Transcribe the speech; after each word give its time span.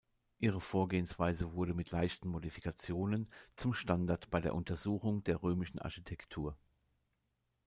Ihre 0.39 0.59
Vorgehensweise 0.61 1.53
wurde, 1.53 1.75
mit 1.75 1.91
leichten 1.91 2.29
Modifikationen, 2.29 3.29
zum 3.55 3.75
Standard 3.75 4.31
bei 4.31 4.41
der 4.41 4.55
Untersuchung 4.55 5.23
der 5.25 5.43
römischen 5.43 5.77
Architektur. 5.77 6.57